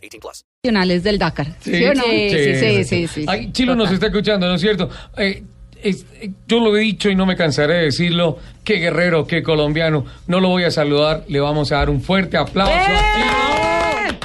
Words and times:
18 0.00 0.20
plus. 0.20 0.44
Nacionales 0.64 1.02
del 1.02 1.18
Dakar. 1.18 1.46
¿Sí, 1.60 1.84
o 1.84 1.94
no? 1.94 2.02
Sí, 2.04 2.30
sí, 2.56 2.84
sí, 2.84 3.06
sí. 3.08 3.24
Ay, 3.28 3.52
Chilo 3.52 3.74
nos 3.74 3.90
está 3.90 4.06
escuchando, 4.06 4.46
¿no 4.48 4.54
es 4.54 4.60
cierto? 4.60 4.88
Eh, 5.16 5.42
es- 5.82 6.04
eh, 6.20 6.30
yo 6.46 6.60
lo 6.60 6.76
he 6.76 6.80
dicho 6.80 7.08
y 7.10 7.14
no 7.14 7.26
me 7.26 7.36
cansaré 7.36 7.74
de 7.74 7.84
decirlo. 7.84 8.38
Qué 8.64 8.74
guerrero, 8.76 9.26
qué 9.26 9.42
colombiano. 9.42 10.04
No 10.26 10.40
lo 10.40 10.48
voy 10.48 10.64
a 10.64 10.70
saludar. 10.70 11.24
Le 11.28 11.40
vamos 11.40 11.72
a 11.72 11.76
dar 11.76 11.90
un 11.90 12.00
fuerte 12.02 12.36
aplauso 12.36 12.72
a 12.74 13.14
Chilo. 13.14 14.18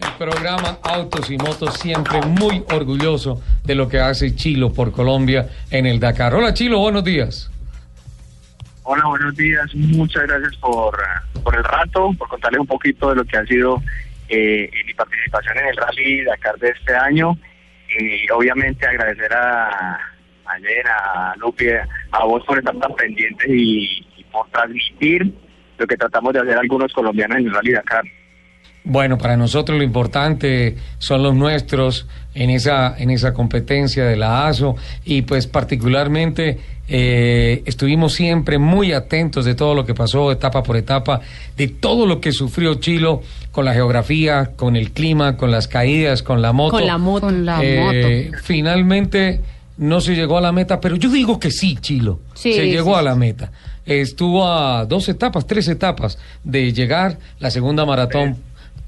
El 0.00 0.12
programa 0.30 0.78
Autos 0.82 1.30
y 1.30 1.36
Motos 1.38 1.74
siempre 1.74 2.20
muy 2.22 2.62
orgulloso 2.72 3.40
de 3.64 3.74
lo 3.76 3.88
que 3.88 4.00
hace 4.00 4.34
Chilo 4.34 4.72
por 4.72 4.90
Colombia 4.92 5.48
en 5.70 5.86
el 5.86 6.00
Dakar. 6.00 6.34
Hola 6.34 6.52
Chilo, 6.54 6.80
buenos 6.80 7.04
días. 7.04 7.50
Hola, 8.82 9.04
buenos 9.06 9.36
días. 9.36 9.66
Muchas 9.74 10.22
gracias 10.26 10.56
por, 10.56 10.94
eh, 10.94 11.40
por 11.42 11.54
el 11.54 11.62
rato, 11.62 12.10
por 12.18 12.26
contarles 12.28 12.60
un 12.60 12.66
poquito 12.66 13.10
de 13.10 13.16
lo 13.16 13.24
que 13.24 13.36
ha 13.36 13.44
sido 13.44 13.82
eh, 14.28 14.70
mi 14.86 14.94
participación 14.94 15.58
en 15.58 15.66
el 15.66 15.76
Rally 15.76 16.24
Dakar 16.24 16.56
de 16.58 16.70
este 16.70 16.94
año. 16.94 17.36
Y 17.98 18.30
obviamente 18.30 18.86
agradecer 18.86 19.32
a 19.32 19.98
ayer 20.46 20.86
a 20.86 21.34
Lupi, 21.36 21.68
a 22.12 22.24
vos 22.24 22.44
por 22.44 22.58
estar 22.58 22.76
tan 22.78 22.94
pendientes 22.94 23.48
y, 23.48 24.06
y 24.16 24.24
por 24.24 24.48
transmitir 24.50 25.32
lo 25.78 25.86
que 25.86 25.96
tratamos 25.96 26.32
de 26.32 26.40
hacer 26.40 26.58
algunos 26.58 26.92
colombianos 26.92 27.38
en 27.38 27.46
el 27.46 27.54
Rally 27.54 27.72
Dakar. 27.72 28.04
Bueno, 28.90 29.18
para 29.18 29.36
nosotros 29.36 29.76
lo 29.76 29.84
importante 29.84 30.76
son 30.98 31.22
los 31.22 31.34
nuestros 31.34 32.06
en 32.34 32.48
esa, 32.48 32.94
en 32.96 33.10
esa 33.10 33.34
competencia 33.34 34.06
de 34.06 34.16
la 34.16 34.46
ASO 34.46 34.76
y 35.04 35.22
pues 35.22 35.46
particularmente 35.46 36.58
eh, 36.88 37.62
estuvimos 37.66 38.14
siempre 38.14 38.56
muy 38.56 38.94
atentos 38.94 39.44
de 39.44 39.54
todo 39.54 39.74
lo 39.74 39.84
que 39.84 39.92
pasó 39.92 40.32
etapa 40.32 40.62
por 40.62 40.78
etapa, 40.78 41.20
de 41.54 41.68
todo 41.68 42.06
lo 42.06 42.18
que 42.18 42.32
sufrió 42.32 42.76
Chilo 42.76 43.20
con 43.52 43.66
la 43.66 43.74
geografía, 43.74 44.52
con 44.56 44.74
el 44.74 44.92
clima, 44.92 45.36
con 45.36 45.50
las 45.50 45.68
caídas, 45.68 46.22
con 46.22 46.40
la 46.40 46.54
moto. 46.54 46.78
Con 46.78 46.86
la 46.86 46.96
moto. 46.96 47.26
Con 47.26 47.44
la 47.44 47.62
Eh, 47.62 48.30
moto. 48.30 48.38
Finalmente 48.42 49.42
no 49.76 50.00
se 50.00 50.14
llegó 50.14 50.38
a 50.38 50.40
la 50.40 50.52
meta, 50.52 50.80
pero 50.80 50.96
yo 50.96 51.10
digo 51.10 51.38
que 51.38 51.50
sí, 51.50 51.76
Chilo. 51.78 52.20
Sí, 52.32 52.54
se 52.54 52.66
llegó 52.68 52.94
sí. 52.94 53.00
a 53.00 53.02
la 53.02 53.14
meta. 53.14 53.52
Estuvo 53.84 54.46
a 54.46 54.84
dos 54.86 55.08
etapas, 55.08 55.46
tres 55.46 55.68
etapas 55.68 56.18
de 56.42 56.72
llegar. 56.72 57.18
La 57.38 57.50
segunda 57.50 57.84
maratón, 57.86 58.36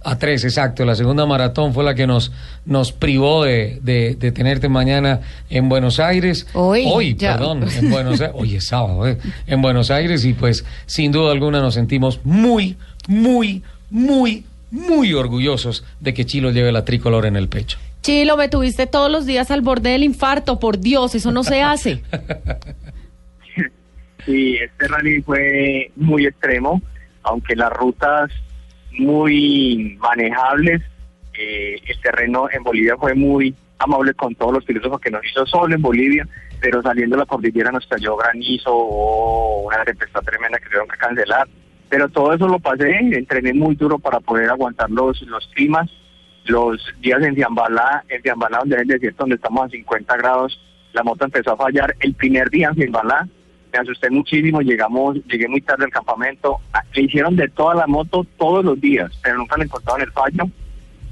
a 0.02 0.18
tres, 0.18 0.44
exacto. 0.44 0.84
La 0.84 0.94
segunda 0.94 1.26
maratón 1.26 1.74
fue 1.74 1.84
la 1.84 1.94
que 1.94 2.06
nos, 2.06 2.32
nos 2.64 2.92
privó 2.92 3.44
de, 3.44 3.78
de, 3.82 4.14
de 4.14 4.32
tenerte 4.32 4.68
mañana 4.68 5.20
en 5.50 5.68
Buenos 5.68 6.00
Aires. 6.00 6.46
Hoy, 6.54 7.14
ya. 7.16 7.36
perdón, 7.36 7.64
en 7.76 7.90
Buenos 7.90 8.20
Aires. 8.20 8.34
Hoy 8.38 8.56
es 8.56 8.66
sábado, 8.66 9.06
eh, 9.06 9.18
en 9.46 9.60
Buenos 9.62 9.90
Aires. 9.90 10.24
Y 10.24 10.32
pues, 10.32 10.64
sin 10.86 11.12
duda 11.12 11.32
alguna, 11.32 11.60
nos 11.60 11.74
sentimos 11.74 12.20
muy, 12.24 12.76
muy, 13.08 13.62
muy, 13.90 14.44
muy 14.70 15.12
orgullosos 15.12 15.84
de 16.00 16.14
que 16.14 16.24
Chilo 16.24 16.50
lleve 16.50 16.72
la 16.72 16.84
tricolor 16.84 17.26
en 17.26 17.36
el 17.36 17.48
pecho. 17.48 17.78
Chilo, 18.02 18.36
me 18.38 18.48
tuviste 18.48 18.86
todos 18.86 19.10
los 19.10 19.26
días 19.26 19.50
al 19.50 19.60
borde 19.60 19.90
del 19.90 20.04
infarto. 20.04 20.58
Por 20.58 20.80
Dios, 20.80 21.14
eso 21.14 21.32
no 21.32 21.44
se 21.44 21.62
hace. 21.62 22.02
Sí, 24.26 24.56
este 24.56 24.86
rally 24.86 25.22
fue 25.22 25.90
muy 25.96 26.26
extremo, 26.26 26.82
aunque 27.22 27.56
las 27.56 27.72
rutas 27.72 28.30
muy 28.98 29.96
manejables. 30.00 30.82
eh, 31.34 31.80
el 31.86 32.00
terreno 32.00 32.48
en 32.52 32.62
Bolivia 32.62 32.96
fue 32.96 33.14
muy 33.14 33.54
amable 33.78 34.12
con 34.14 34.34
todos 34.34 34.52
los 34.52 34.64
pilotos 34.64 34.90
porque 34.90 35.10
nos 35.10 35.24
hizo 35.24 35.46
sol 35.46 35.72
en 35.72 35.80
Bolivia, 35.80 36.28
pero 36.60 36.82
saliendo 36.82 37.16
de 37.16 37.20
la 37.20 37.26
cordillera 37.26 37.72
nos 37.72 37.86
cayó 37.86 38.16
granizo 38.16 38.70
o 38.72 39.66
una 39.66 39.84
tempestad 39.84 40.20
tremenda 40.20 40.58
que 40.58 40.66
tuvieron 40.66 40.88
que 40.88 40.98
cancelar. 40.98 41.48
Pero 41.88 42.08
todo 42.08 42.32
eso 42.32 42.46
lo 42.46 42.58
pasé, 42.58 42.90
entrené 42.90 43.52
muy 43.52 43.74
duro 43.74 43.98
para 43.98 44.20
poder 44.20 44.48
aguantar 44.50 44.90
los, 44.90 45.20
los 45.22 45.46
climas. 45.54 45.90
Los 46.44 46.80
días 47.00 47.22
en 47.22 47.34
Ciambalá, 47.34 48.04
en 48.08 48.22
Ciambalá, 48.22 48.58
donde 48.58 48.76
es 48.76 48.82
el 48.82 48.88
desierto, 48.88 49.24
donde 49.24 49.36
estamos 49.36 49.66
a 49.66 49.68
50 49.68 50.16
grados, 50.16 50.60
la 50.92 51.02
moto 51.02 51.24
empezó 51.24 51.52
a 51.52 51.56
fallar. 51.56 51.94
El 52.00 52.14
primer 52.14 52.48
día 52.50 52.68
en 52.68 52.74
Ciambalá, 52.74 53.28
me 53.72 53.78
asusté 53.78 54.10
muchísimo, 54.10 54.60
llegamos, 54.60 55.16
llegué 55.26 55.48
muy 55.48 55.60
tarde 55.60 55.84
al 55.84 55.90
campamento, 55.90 56.58
le 56.94 57.02
hicieron 57.02 57.36
de 57.36 57.48
toda 57.48 57.74
la 57.74 57.86
moto 57.86 58.26
todos 58.38 58.64
los 58.64 58.80
días, 58.80 59.10
pero 59.22 59.38
nunca 59.38 59.56
le 59.56 59.64
encontraron 59.64 60.02
el 60.02 60.12
fallo 60.12 60.44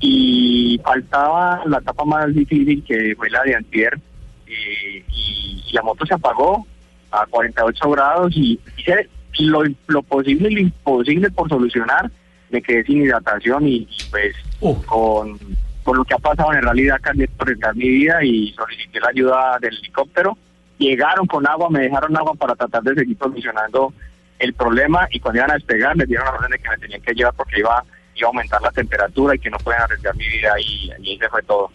y 0.00 0.80
faltaba 0.84 1.62
la 1.66 1.78
etapa 1.78 2.04
más 2.04 2.34
difícil 2.34 2.84
que 2.84 3.14
fue 3.16 3.30
la 3.30 3.42
de 3.42 3.56
antier 3.56 3.98
eh, 4.46 5.04
y, 5.08 5.62
y 5.66 5.72
la 5.72 5.82
moto 5.82 6.06
se 6.06 6.14
apagó 6.14 6.66
a 7.10 7.26
48 7.26 7.90
grados 7.90 8.36
y 8.36 8.60
hice 8.76 9.08
lo, 9.40 9.62
lo 9.86 10.02
posible 10.02 10.50
y 10.50 10.54
lo 10.54 10.60
imposible 10.60 11.30
por 11.30 11.48
solucionar, 11.48 12.10
me 12.50 12.62
quedé 12.62 12.84
sin 12.84 13.02
hidratación 13.02 13.66
y, 13.66 13.76
y 13.76 13.98
pues 14.10 14.34
Uh. 14.60 14.74
con, 14.86 15.38
con 15.84 15.96
lo 15.96 16.04
que 16.04 16.14
ha 16.14 16.18
pasado 16.18 16.52
en 16.52 16.86
Dakar 16.88 17.14
de 17.14 17.30
arriesgar 17.38 17.76
mi 17.76 17.88
vida 17.88 18.24
y 18.24 18.52
solicité 18.52 19.00
la 19.00 19.08
ayuda 19.08 19.58
del 19.60 19.76
helicóptero. 19.78 20.36
Llegaron 20.78 21.26
con 21.26 21.46
agua, 21.46 21.68
me 21.70 21.80
dejaron 21.80 22.16
agua 22.16 22.34
para 22.34 22.54
tratar 22.54 22.82
de 22.82 22.94
seguir 22.94 23.16
solucionando 23.18 23.92
el 24.38 24.54
problema 24.54 25.08
y 25.10 25.18
cuando 25.18 25.38
iban 25.40 25.50
a 25.50 25.54
despegar 25.54 25.96
me 25.96 26.06
dieron 26.06 26.24
la 26.26 26.32
orden 26.32 26.50
de 26.52 26.58
que 26.58 26.68
me 26.68 26.78
tenían 26.78 27.00
que 27.02 27.12
llevar 27.12 27.34
porque 27.34 27.58
iba, 27.58 27.82
iba 28.14 28.26
a 28.26 28.28
aumentar 28.28 28.62
la 28.62 28.70
temperatura 28.70 29.34
y 29.34 29.38
que 29.40 29.50
no 29.50 29.58
pueden 29.58 29.80
arriesgar 29.80 30.14
mi 30.16 30.28
vida 30.28 30.52
y, 30.60 30.90
y 31.02 31.10
ahí 31.10 31.18
se 31.18 31.28
fue 31.28 31.42
todo. 31.42 31.70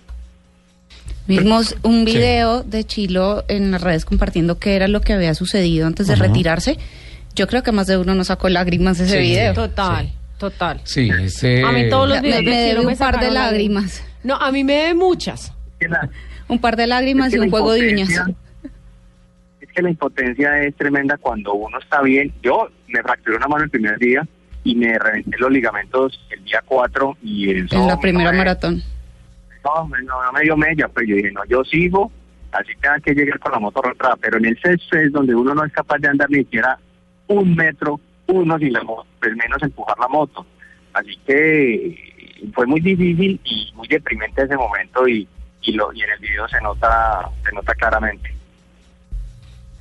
Vimos 1.28 1.76
un 1.84 2.06
Sí. 2.06 2.16
video 2.18 2.64
de 2.64 2.84
Chilo 2.86 3.44
en 3.48 3.72
las 3.72 3.82
redes 3.82 4.06
compartiendo 4.06 4.60
qué 4.60 4.76
era 4.76 4.88
lo 4.88 5.02
que 5.02 5.14
había 5.14 5.34
sucedido 5.34 5.88
antes 5.88 6.08
de 6.08 6.16
retirarse. 6.16 6.78
Yo 7.36 7.48
creo 7.48 7.64
que 7.64 7.72
más 7.72 7.88
de 7.88 7.98
uno 7.98 8.14
nos 8.14 8.28
sacó 8.28 8.50
lágrimas 8.50 9.00
ese 9.00 9.18
Sí. 9.18 9.30
video. 9.30 9.54
Total, 9.54 10.08
Sí. 10.08 10.14
total. 10.38 10.82
Sí, 10.84 11.10
ese... 11.22 11.64
A 11.64 11.72
mí 11.72 11.90
todos 11.90 12.08
los 12.10 12.22
videos 12.22 12.44
me 12.44 12.52
de 12.52 12.70
Chilo 12.72 12.84
me 12.84 12.92
un 12.94 12.98
par 12.98 13.20
de 13.20 13.32
lágrimas. 13.32 14.04
No, 14.24 14.36
a 14.36 14.52
mí 14.52 14.64
me 14.64 14.74
debe 14.74 14.94
muchas. 14.96 15.52
Un 16.48 16.60
par 16.60 16.76
de 16.76 16.88
lágrimas 16.88 17.28
es 17.28 17.34
que 17.34 17.38
y 17.40 17.42
un 17.46 17.50
juego 17.50 17.72
de 17.74 17.88
uñas. 17.92 18.10
Que 19.74 19.82
la 19.82 19.90
impotencia 19.90 20.62
es 20.62 20.76
tremenda 20.76 21.18
cuando 21.18 21.54
uno 21.54 21.80
está 21.80 22.02
bien. 22.02 22.32
Yo 22.44 22.70
me 22.88 23.02
fracturé 23.02 23.38
una 23.38 23.48
mano 23.48 23.64
el 23.64 23.70
primer 23.70 23.98
día 23.98 24.28
y 24.64 24.76
me 24.76 24.98
reventé 25.00 25.36
los 25.40 25.52
ligamentos 25.52 26.26
el 26.30 26.44
día 26.46 26.62
4 26.66 27.18
y 27.24 27.50
eso 27.52 27.76
En 27.76 27.88
la 27.88 28.00
primera 28.00 28.26
no 28.26 28.32
me- 28.34 28.38
maratón. 28.38 28.82
No, 29.64 29.88
me- 29.88 30.02
no, 30.04 30.24
no 30.24 30.32
me 30.32 30.42
dio 30.42 30.56
mella, 30.58 30.88
pero 30.94 31.08
yo 31.08 31.16
dije, 31.16 31.32
no, 31.32 31.44
yo 31.46 31.64
sigo, 31.64 32.12
así 32.52 32.72
tenga 32.82 33.00
que 33.00 33.14
llegar 33.14 33.40
con 33.40 33.52
la 33.54 33.60
moto 33.60 33.82
retrasada, 33.82 34.18
pero 34.22 34.38
en 34.38 34.46
el 34.46 34.60
sexto 34.62 34.98
es 34.98 35.12
donde 35.12 35.34
uno 35.34 35.56
no 35.56 35.64
es 35.66 35.72
capaz 35.74 35.98
de 36.00 36.10
andar 36.10 36.30
ni 36.30 36.40
siquiera 36.40 36.78
un 37.28 37.56
metro, 37.56 38.00
uno 38.28 38.58
sin 38.60 38.74
la 38.74 38.84
moto, 38.84 39.08
pues 39.20 39.36
menos 39.36 39.62
empujar 39.64 39.98
la 40.00 40.08
moto. 40.08 40.46
Así 40.94 41.18
que 41.26 42.52
fue 42.54 42.68
muy 42.68 42.80
difícil 42.82 43.40
y 43.44 43.72
muy 43.74 43.88
deprimente 43.88 44.44
ese 44.44 44.56
momento 44.56 45.08
y, 45.08 45.28
y, 45.62 45.72
lo, 45.74 45.92
y 45.94 46.02
en 46.04 46.12
el 46.12 46.20
video 46.20 46.48
se 46.48 46.62
nota, 46.62 47.30
se 47.44 47.52
nota 47.56 47.74
claramente. 47.74 48.32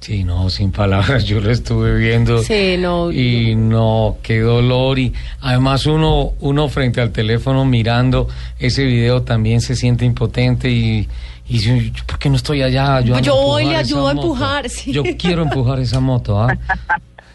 Sí, 0.03 0.25
no, 0.25 0.51
sin 0.51 0.73
palabras, 0.73 1.25
yo 1.27 1.41
lo 1.41 1.49
estuve 1.53 1.97
viendo. 1.97 2.39
Sí, 2.39 2.77
no. 2.77 3.13
Y 3.13 3.55
no, 3.55 4.17
qué 4.21 4.41
dolor. 4.41 4.99
Y 4.99 5.13
además 5.41 5.87
uno, 5.87 6.33
uno 6.41 6.69
frente 6.69 7.01
al 7.01 7.13
teléfono 7.13 7.65
mirando 7.65 8.27
ese 8.59 8.85
video 8.85 9.23
también 9.23 9.61
se 9.61 9.77
siente 9.77 10.05
impotente 10.05 10.69
y, 10.71 11.09
y 11.49 11.53
dice, 11.53 11.91
"¿Yo 11.93 12.03
¿por 12.05 12.19
qué 12.19 12.29
no 12.31 12.35
estoy 12.35 12.63
allá? 12.63 12.97
ayudando 12.97 13.25
Yo 13.25 13.37
voy, 13.37 13.67
le 13.67 13.77
ayudo 13.77 14.09
a 14.09 14.15
moto?". 14.15 14.27
empujar, 14.27 14.69
sí. 14.69 14.93
Yo 14.93 15.05
quiero 15.17 15.43
empujar 15.43 15.79
esa 15.79 16.01
moto, 16.01 16.43
¿ah? 16.43 16.49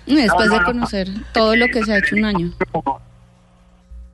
Después 0.06 0.50
de 0.50 0.56
no, 0.58 0.62
no. 0.62 0.66
conocer 0.66 1.08
todo 1.34 1.56
lo 1.56 1.68
que 1.68 1.84
se 1.86 1.94
ha 1.94 1.98
hecho 2.00 2.16
un 2.18 2.26
año. 2.26 2.52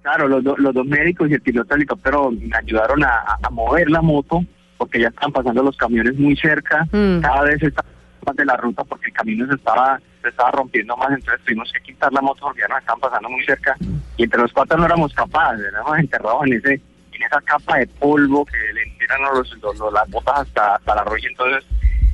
Claro, 0.04 0.28
los, 0.28 0.44
do- 0.44 0.58
los 0.58 0.74
dos 0.76 0.86
médicos 0.86 1.30
y 1.30 1.34
el 1.34 1.42
piloto 1.42 1.70
del 1.70 1.80
helicóptero 1.82 2.30
me 2.32 2.56
ayudaron 2.56 3.04
a, 3.04 3.24
mover 3.52 3.90
la 3.90 4.02
moto 4.02 4.44
porque 4.78 5.00
ya 5.00 5.08
estaban 5.08 5.32
pasando 5.32 5.64
los 5.64 5.76
camiones 5.78 6.16
muy 6.20 6.36
cerca. 6.36 6.86
Mm. 6.92 7.20
Cada 7.22 7.42
vez 7.44 7.64
estaba 7.64 7.88
más 8.26 8.36
de 8.36 8.46
la 8.46 8.58
ruta 8.58 8.84
porque 8.84 9.08
el 9.08 9.14
camino 9.14 9.48
se 9.48 9.56
estaba 9.56 10.00
se 10.22 10.30
estaba 10.30 10.52
rompiendo 10.52 10.96
más, 10.96 11.12
entonces 11.12 11.44
tuvimos 11.46 11.72
que 11.72 11.82
quitar 11.82 12.12
la 12.14 12.22
moto 12.22 12.42
porque 12.42 12.62
ya 12.62 12.68
nos 12.68 12.80
estaban 12.80 13.02
pasando 13.02 13.30
muy 13.30 13.44
cerca 13.46 13.76
y 14.18 14.24
entre 14.24 14.42
los 14.42 14.54
cuatro 14.54 14.78
no 14.78 14.86
éramos 14.86 15.14
capaces, 15.14 15.66
éramos 15.66 16.00
enterrados 16.00 16.46
en 16.46 16.54
ese 16.54 16.74
en 16.74 17.24
esa 17.24 17.42
capa 17.42 17.78
de 17.78 17.88
polvo 17.88 18.46
que 18.46 18.58
le 18.74 18.86
tiran 18.98 19.22
los, 19.22 19.94
las 19.94 20.10
botas 20.10 20.40
hasta, 20.40 20.76
hasta 20.76 20.96
la 20.96 21.04
rodilla, 21.04 21.30
entonces 21.30 21.64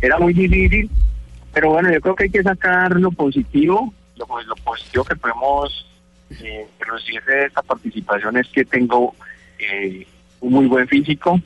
era 0.02 0.18
muy 0.18 0.34
difícil, 0.34 0.90
pero 1.54 1.72
bueno, 1.72 1.92
yo 1.92 2.02
creo 2.02 2.16
que 2.16 2.24
hay 2.24 2.30
que 2.30 2.44
sacar 2.44 2.92
lo 2.92 3.12
positivo, 3.12 3.94
lo, 4.18 4.26
lo 4.42 4.56
positivo 4.56 5.04
que 5.04 5.16
podemos 5.16 5.86
eh, 6.42 6.68
de 7.26 7.46
esta 7.46 7.62
participación 7.62 8.38
es 8.38 8.48
que 8.50 8.66
tengo 8.66 9.16
eh, 9.58 10.06
un 10.42 10.54
muy 10.54 10.68
buen 10.68 10.88
físico, 10.88 11.40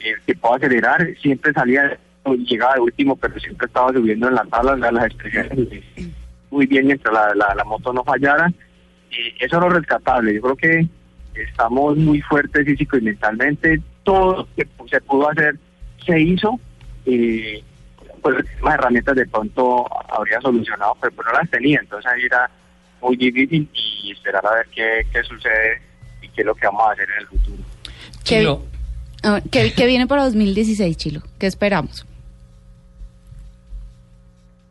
eh, 0.00 0.14
que 0.26 0.34
puede 0.34 0.56
acelerar, 0.56 1.06
siempre 1.20 1.52
salía 1.52 1.98
llegaba 2.34 2.74
de 2.74 2.80
último, 2.80 3.16
pero 3.16 3.38
siempre 3.38 3.66
estaba 3.66 3.92
subiendo 3.92 4.28
en 4.28 4.34
las 4.34 4.48
tablas, 4.48 4.78
las, 4.78 4.92
las 4.92 5.12
eh, 5.24 5.82
muy 6.50 6.66
bien 6.66 6.86
mientras 6.86 7.12
la, 7.12 7.34
la, 7.34 7.54
la 7.54 7.64
moto 7.64 7.92
no 7.92 8.04
fallara. 8.04 8.48
Eh, 9.10 9.34
eso 9.40 9.56
es 9.56 9.62
lo 9.62 9.68
rescatable. 9.68 10.34
Yo 10.34 10.40
creo 10.42 10.56
que 10.56 10.88
estamos 11.34 11.96
muy 11.96 12.20
fuertes 12.22 12.64
físico 12.64 12.96
y 12.96 13.02
mentalmente. 13.02 13.80
Todo 14.02 14.36
lo 14.36 14.48
que 14.56 14.66
se 14.90 15.00
pudo 15.00 15.30
hacer 15.30 15.56
se 16.04 16.20
hizo. 16.20 16.58
Eh, 17.04 17.62
pues 18.22 18.44
más 18.60 18.74
herramientas 18.74 19.14
de 19.14 19.26
pronto 19.26 19.86
habría 20.12 20.40
solucionado, 20.40 20.96
pero 21.00 21.14
pues 21.14 21.26
no 21.26 21.32
las 21.34 21.50
tenía. 21.50 21.78
Entonces 21.80 22.10
ahí 22.10 22.22
era 22.24 22.50
muy 23.00 23.16
difícil 23.16 23.68
y 23.72 24.10
esperar 24.10 24.44
a 24.46 24.54
ver 24.54 24.66
qué, 24.74 25.06
qué 25.12 25.22
sucede 25.22 25.80
y 26.22 26.28
qué 26.30 26.40
es 26.40 26.46
lo 26.46 26.54
que 26.54 26.66
vamos 26.66 26.88
a 26.88 26.92
hacer 26.92 27.08
en 27.08 27.20
el 27.20 27.26
futuro. 27.28 27.62
¿Qué, 28.24 28.38
Chilo, 28.38 28.64
ah, 29.22 29.40
¿qué, 29.50 29.72
qué 29.72 29.86
viene 29.86 30.06
para 30.08 30.24
2016, 30.24 30.96
Chilo? 30.96 31.22
¿Qué 31.38 31.46
esperamos? 31.46 32.04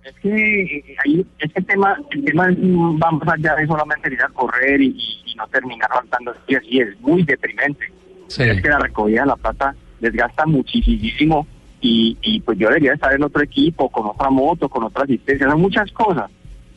Es 0.06 0.14
que 0.22 0.62
eh, 0.62 0.96
ahí 1.04 1.26
este 1.40 1.62
tema, 1.64 1.98
el 2.12 2.24
tema 2.26 2.50
es, 2.50 2.58
mm, 2.60 3.00
va 3.02 3.12
más 3.12 3.28
allá 3.34 3.56
de 3.56 3.66
solamente 3.68 4.14
ir 4.14 4.22
a 4.22 4.28
correr 4.30 4.80
y, 4.82 4.88
y- 5.26 5.36
no 5.36 5.46
terminar 5.50 5.90
faltando 5.92 6.34
días 6.48 6.64
y 6.70 6.80
es 6.80 6.98
muy 7.02 7.24
deprimente. 7.24 7.92
Sí. 8.28 8.44
Es 8.44 8.62
que 8.62 8.70
la 8.70 8.80
recogida 8.80 9.22
de 9.22 9.28
la 9.28 9.36
plata 9.36 9.76
desgasta 10.00 10.46
muchísimo 10.46 11.46
y, 11.82 12.18
y 12.22 12.40
pues 12.40 12.58
yo 12.58 12.70
debería 12.70 12.94
estar 12.94 13.14
en 13.14 13.24
otro 13.24 13.44
equipo, 13.44 13.90
con 13.90 14.06
otra 14.08 14.30
moto, 14.30 14.70
con 14.70 14.84
otra 14.86 15.04
asistencia, 15.04 15.50
son 15.50 15.60
muchas 15.60 15.92
cosas. 15.92 16.32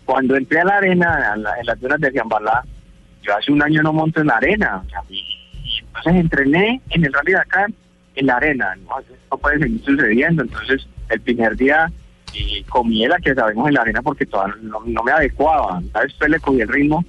Cuando 0.04 0.34
entré 0.36 0.60
a 0.60 0.64
la 0.64 0.78
arena, 0.78 1.32
a 1.32 1.36
la- 1.36 1.54
en 1.60 1.66
las 1.66 1.78
dunas 1.80 2.00
de 2.00 2.10
Ciambalá, 2.10 2.64
yo 3.22 3.36
hace 3.36 3.52
un 3.52 3.62
año 3.62 3.80
no 3.82 3.92
monto 3.92 4.20
en 4.20 4.26
la 4.26 4.36
arena, 4.38 4.82
o 4.84 4.88
sea, 4.90 5.02
y, 5.08 5.18
y 5.62 5.78
entonces 5.86 6.14
entrené 6.16 6.80
en 6.90 7.04
el 7.04 7.12
Rally 7.12 7.32
Dakar 7.32 7.70
en 8.16 8.26
la 8.26 8.36
arena, 8.38 8.74
no, 8.88 8.96
no 9.30 9.38
puede 9.38 9.58
seguir 9.60 9.84
sucediendo, 9.84 10.42
entonces 10.42 10.84
el 11.10 11.20
primer 11.20 11.54
día 11.56 11.92
y 12.38 12.62
comí 12.64 13.06
la 13.06 13.18
que 13.18 13.34
sabemos 13.34 13.68
en 13.68 13.74
la 13.74 13.80
arena 13.82 14.02
porque 14.02 14.26
todavía 14.26 14.54
no, 14.62 14.80
me 15.02 15.12
adecuaba, 15.12 15.80
¿sabes? 15.92 16.08
Después 16.12 16.30
le 16.30 16.40
cogí 16.40 16.60
el 16.60 16.68
ritmo, 16.68 17.04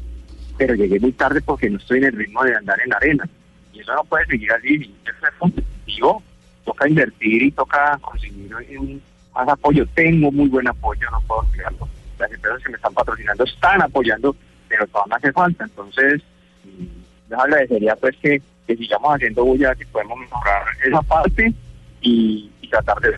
pero 0.57 0.73
llegué 0.75 0.99
muy 0.99 1.11
tarde 1.13 1.41
porque 1.41 1.69
no 1.69 1.77
estoy 1.77 1.99
en 1.99 2.05
el 2.05 2.13
ritmo 2.13 2.43
de 2.43 2.55
andar 2.55 2.79
en 2.81 2.89
la 2.89 2.97
arena. 2.97 3.29
Y 3.73 3.79
eso 3.81 3.93
no 3.93 4.03
puede 4.03 4.25
seguir 4.25 4.51
así. 4.51 4.93
Competitivo. 5.37 6.21
Toca 6.65 6.87
invertir 6.87 7.43
y 7.43 7.51
toca 7.51 7.97
conseguir 8.01 8.53
un- 8.77 9.01
más 9.33 9.47
apoyo. 9.47 9.85
Tengo 9.93 10.31
muy 10.31 10.47
buen 10.49 10.67
apoyo, 10.67 11.09
no 11.11 11.21
puedo 11.21 11.41
olvidarlo. 11.41 11.87
Las 12.17 12.31
empresas 12.31 12.61
que 12.63 12.69
me 12.69 12.75
están 12.75 12.93
patrocinando 12.93 13.43
están 13.43 13.81
apoyando, 13.81 14.35
pero 14.67 14.85
todavía 14.87 15.09
me 15.11 15.15
hace 15.17 15.31
falta. 15.33 15.63
Entonces, 15.63 16.21
mm, 16.65 17.29
les 17.29 17.39
agradecería 17.39 17.95
pues 17.95 18.15
que, 18.17 18.41
que 18.67 18.75
sigamos 18.75 19.15
haciendo 19.15 19.45
bulla, 19.45 19.73
si 19.75 19.85
podemos 19.85 20.19
mejorar 20.19 20.63
esa 20.85 21.01
parte 21.03 21.53
y, 22.01 22.51
y 22.61 22.67
tratar 22.69 22.99
de 22.99 23.11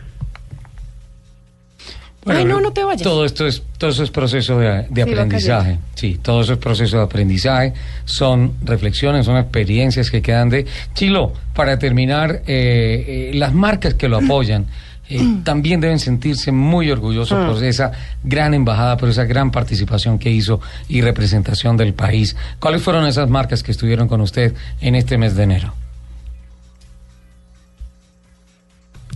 Ay, 2.26 2.44
no, 2.44 2.60
no 2.60 2.72
te 2.72 2.84
vayas. 2.84 3.02
Todo 3.02 3.24
esto 3.24 3.46
es, 3.46 3.62
todo 3.78 3.90
eso 3.90 4.04
es 4.04 4.10
proceso 4.10 4.58
de, 4.58 4.86
Sí, 4.94 5.00
aprendizaje. 5.00 5.78
Sí, 5.94 6.20
todo 6.22 6.42
eso 6.42 6.52
es 6.52 6.58
proceso 6.58 6.98
de 6.98 7.02
aprendizaje. 7.02 7.72
Son 8.04 8.52
reflexiones, 8.62 9.26
son 9.26 9.36
experiencias 9.38 10.10
que 10.10 10.22
quedan 10.22 10.48
de. 10.48 10.66
Chilo, 10.94 11.32
para 11.54 11.78
terminar, 11.78 12.42
eh, 12.46 13.30
eh, 13.30 13.30
las 13.34 13.52
marcas 13.52 13.94
que 13.94 14.08
lo 14.08 14.18
apoyan 14.18 14.66
eh, 15.08 15.20
también 15.44 15.80
deben 15.80 15.98
sentirse 15.98 16.52
muy 16.52 16.90
orgullosos 16.90 17.36
Mm. 17.44 17.50
por 17.52 17.64
esa 17.64 17.90
gran 18.22 18.54
embajada, 18.54 18.96
por 18.96 19.08
esa 19.08 19.24
gran 19.24 19.50
participación 19.50 20.18
que 20.18 20.30
hizo 20.30 20.60
y 20.88 21.00
representación 21.00 21.76
del 21.76 21.92
país. 21.92 22.36
¿Cuáles 22.60 22.82
fueron 22.82 23.04
esas 23.06 23.28
marcas 23.28 23.64
que 23.64 23.72
estuvieron 23.72 24.06
con 24.06 24.20
usted 24.20 24.54
en 24.80 24.94
este 24.94 25.18
mes 25.18 25.34
de 25.34 25.42
enero? 25.42 25.74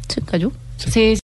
¿Se 0.09 0.21
cayó? 0.23 0.53
Sí, 0.77 1.15